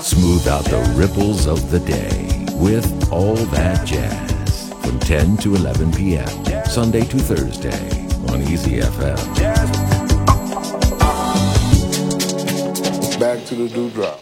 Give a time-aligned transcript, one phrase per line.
[0.00, 5.92] Smooth out the ripples of the day with All That Jazz from 10 to 11
[5.92, 6.28] p.m.
[6.66, 9.18] Sunday to Thursday on Easy FM.
[13.18, 14.20] Back to the dewdrop.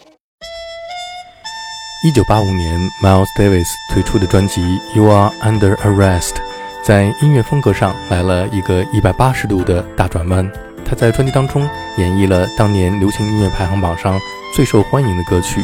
[2.05, 4.61] 一九八五年，Miles Davis 推出的专辑《
[4.97, 6.35] You Are Under Arrest》
[6.83, 10.51] 在音乐风格上来了一个一百八十度的大转弯。
[10.85, 11.63] 他在专辑当中
[11.99, 14.19] 演绎了当年流行音乐排行榜上
[14.54, 15.62] 最受欢迎的歌曲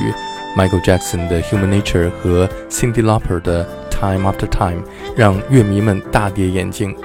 [0.56, 4.82] Michael Jackson 的《Human Nature》和 Cindy Lauper 的《Time After Time》，
[5.16, 6.96] 让乐迷们大跌眼镜。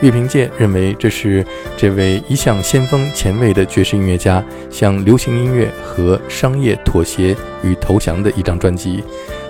[0.00, 1.46] 乐评界认为这是
[1.76, 9.02] 这位一向先锋前卫的爵士音乐家向流行音乐和商业妥协与投降的一张专辑。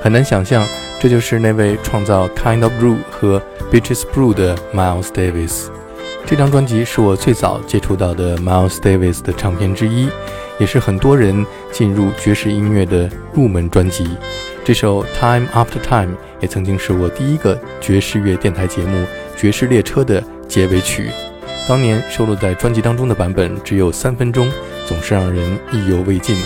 [0.02, 0.64] 很难想象，
[1.00, 3.40] 这就是那位创造《Kind of Blue》和
[3.72, 5.68] 《Bitches Blue》的 Miles Davis。
[6.24, 10.08] 这张专辑是我最早接触到的 Miles Davis 的唱片之一，
[10.58, 14.08] 也是很多人进入爵士音乐的入门专辑。
[14.64, 18.98] 这首《Time After Time》也曾经是我第一个爵士乐电台节目
[19.36, 20.22] 《爵士列车》的。
[20.48, 21.10] 结尾曲，
[21.68, 24.48] 当年收录在专辑当中的版本只有三分钟，
[24.86, 26.36] 总是让人意犹未尽。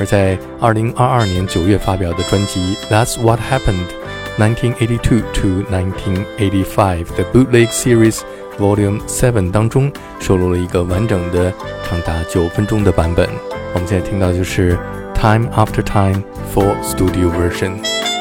[0.00, 3.86] 而在二零二二年九月发表的专辑《That's What Happened》
[4.56, 8.22] （1982 to 1985） 的 Bootleg Series
[8.58, 11.52] Volume Seven 当中，收录了一个完整的
[11.88, 13.53] 长达九分钟的版本。
[13.74, 14.78] 我们现在听到就是
[15.14, 16.22] Time After Time
[16.54, 18.13] Full Studio Version。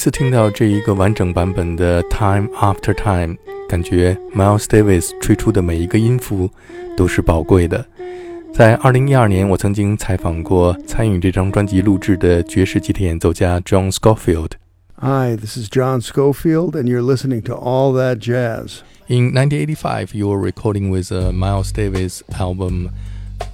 [0.00, 3.34] 次听到这一个完整版本的《Time After Time》，
[3.68, 6.48] 感觉 Miles Davis 吹出的每一个音符
[6.96, 7.84] 都是宝贵的。
[8.50, 14.52] 在二零一二年，我曾经采访过参与这张专辑录制的爵士吉他演奏家 John Scofield。
[15.02, 18.78] Hi, this is John Scofield, and you're listening to All That Jazz.
[19.06, 22.88] In 1985, you were recording with a Miles Davis album.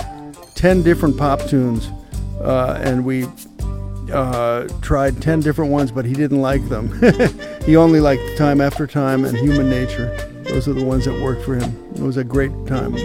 [0.54, 1.88] 10 different pop tunes,
[2.42, 3.26] uh, and we
[4.11, 6.89] uh, tried 10 different ones, but he didn't like them.
[7.65, 10.11] he only liked Time After Time and Human Nature.
[10.45, 11.73] Those are the ones that worked for him.
[11.95, 13.03] It was a great time with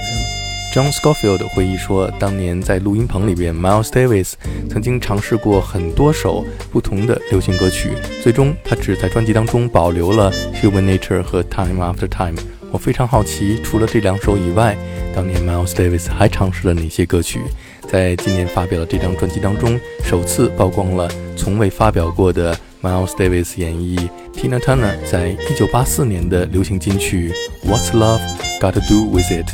[0.00, 0.22] him.
[0.74, 4.32] John Scofield 回忆说，当年在录音棚里边，Miles Davis
[4.70, 7.90] 曾经尝试过很多首不同的流行歌曲，
[8.22, 12.36] 最终他只在专辑当中保留了《Human Nature》和《Time After Time》。
[12.70, 14.74] 我非常好奇，除了这两首以外，
[15.14, 17.40] 当年 Miles Davis 还尝试了哪些歌曲？
[17.87, 23.97] 在今年发表的这张专辑当中，首次曝光了从未发表过的 Miles Davis 演绎
[24.33, 27.31] Tina Turner 在1984年的流行金曲
[27.69, 28.21] 《What's Love
[28.59, 29.47] Got to Do with It》。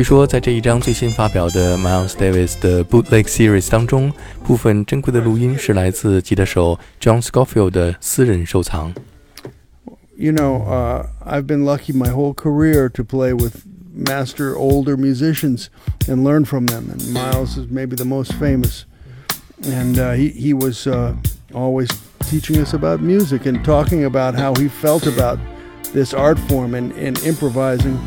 [0.00, 4.12] 据说，在这一张最新发表的 Miles Davis 的 Bootleg Series 当中，
[4.44, 8.92] 部分珍贵的录音是来自吉他手 John Scofield 的私人收藏。
[10.18, 15.68] You know, uh, I've been lucky my whole career to play with master older musicians
[16.06, 16.90] and learn from them.
[16.90, 18.84] And Miles is maybe the most famous.
[19.64, 21.14] And uh, he, he was uh,
[21.54, 21.88] always
[22.28, 25.38] teaching us about music and talking about how he felt about
[25.94, 27.98] this art form and, and improvising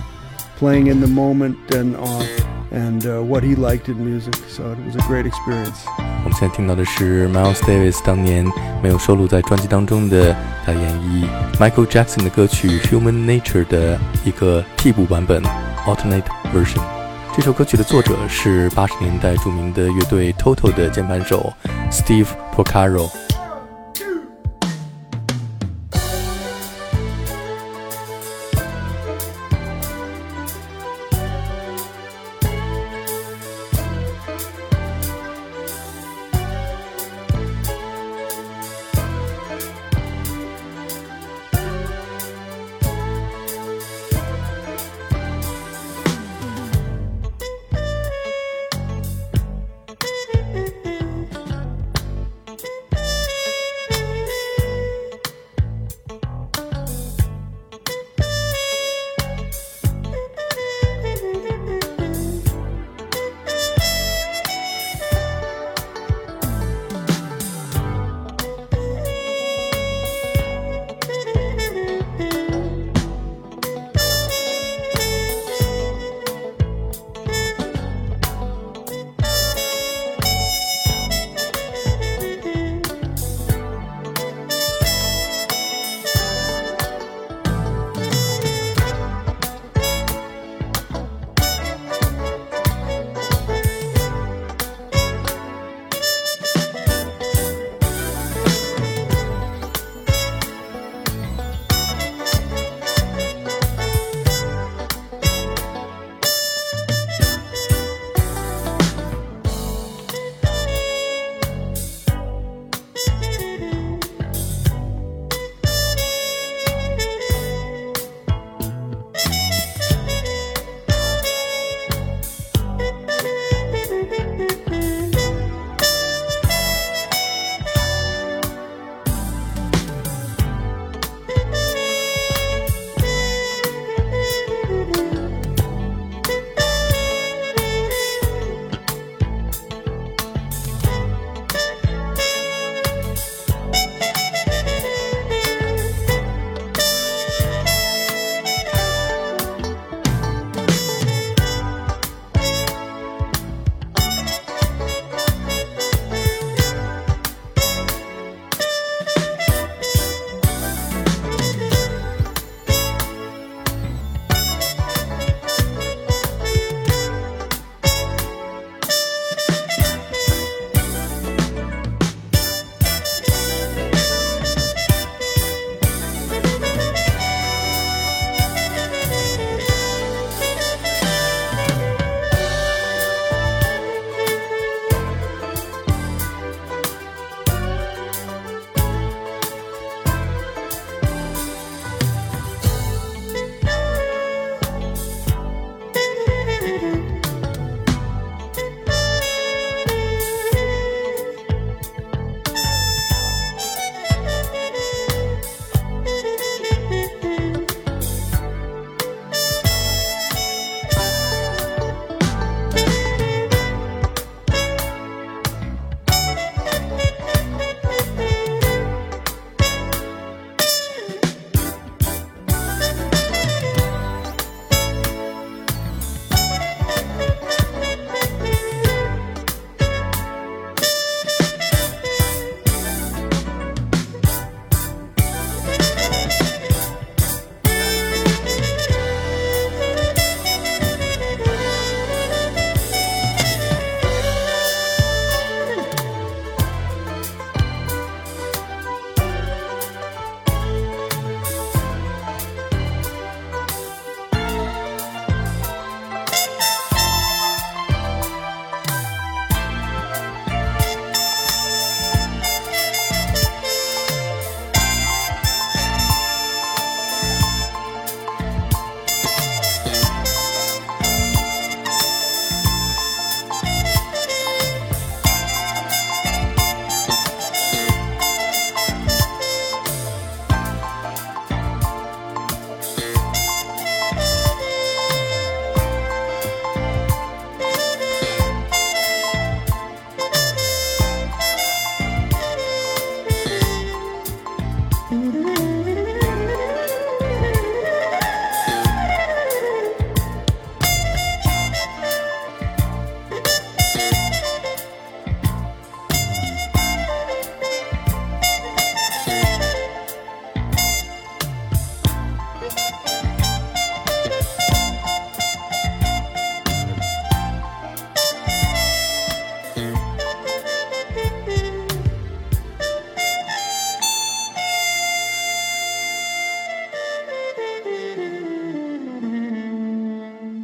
[0.59, 2.23] playing in the moment and uh,
[2.71, 4.35] and uh, what he liked in music.
[4.49, 5.79] So it was a great experience.
[6.23, 8.45] 我们现在听到的是 Miles Davis 当年
[8.83, 11.25] 没有收录在专辑当中的，他演绎
[11.57, 15.41] Michael Jackson 的歌曲《Human Nature》的一个替补版本
[15.85, 16.81] （alternate version）。
[17.35, 21.53] 这首歌曲的作者是八十年代着名的乐队 Toto 的键盘手
[21.89, 23.09] Steve Porcaro。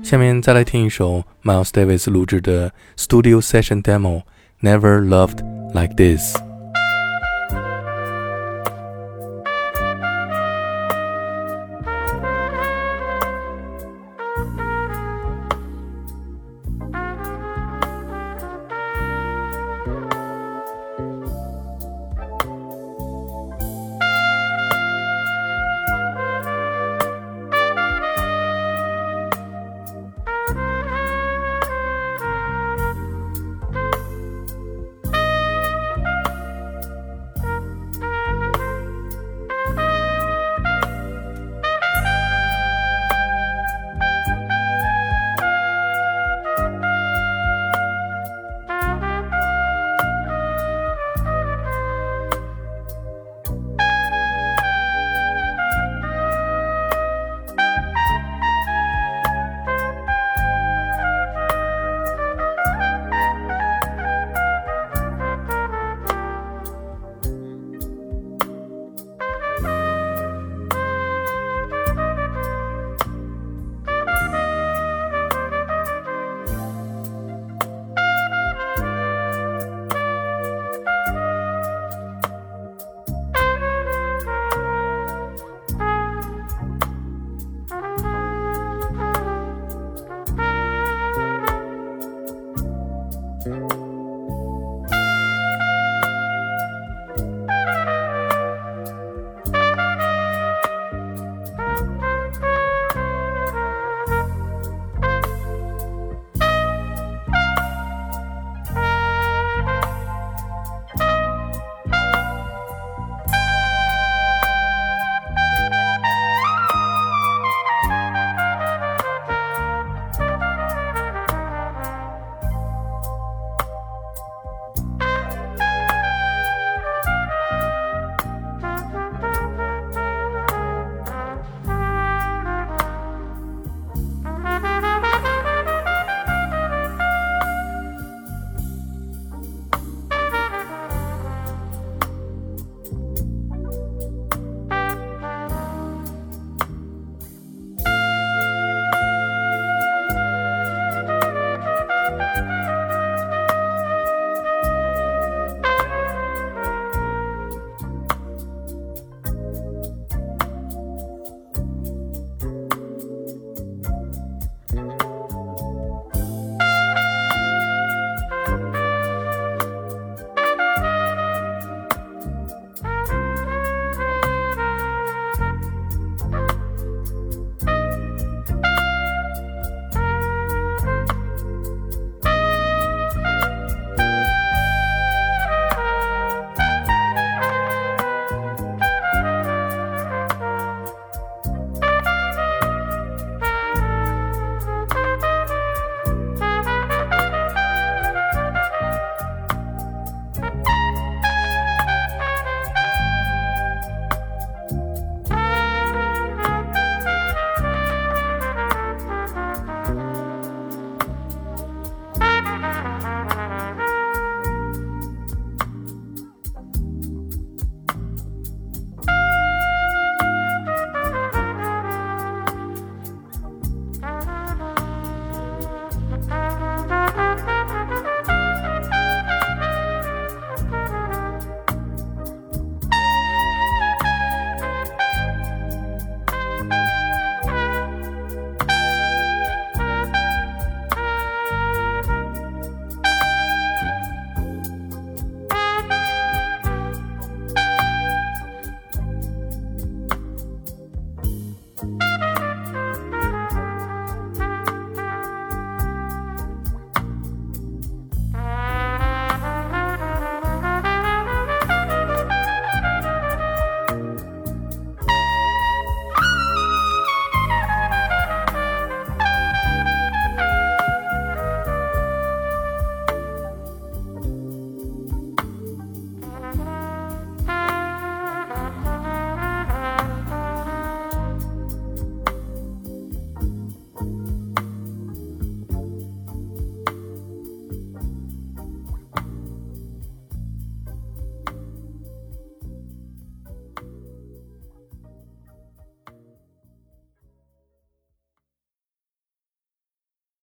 [0.10, 5.43] 下面再来听一首 Miles Davis 录制的 Studio Session Demo，Never Loved
[5.74, 6.49] Like This。